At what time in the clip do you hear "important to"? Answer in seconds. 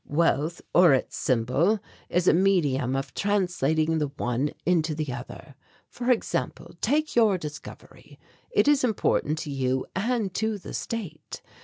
8.83-9.51